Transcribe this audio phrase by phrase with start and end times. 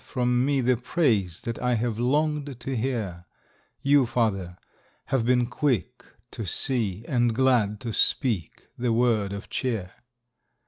[0.03, 3.25] from me The praise that I have longed to hear,
[3.85, 4.57] Y>u, Father,
[5.05, 9.91] have been quick to see Ar^d glad to speak the word of cheer.